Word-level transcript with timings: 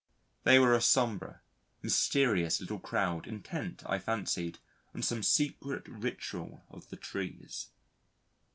They 0.45 0.57
were 0.57 0.73
a 0.73 0.81
sombre 0.81 1.43
mysterious 1.83 2.59
little 2.59 2.79
crowd 2.79 3.27
intent, 3.27 3.83
I 3.85 3.99
fancied, 3.99 4.57
on 4.95 5.03
some 5.03 5.21
secret 5.21 5.87
ritual 5.87 6.63
of 6.71 6.89
the 6.89 6.97
trees. 6.97 7.69